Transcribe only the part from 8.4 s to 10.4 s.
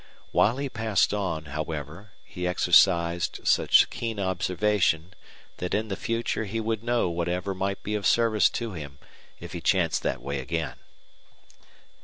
to him if he chanced that way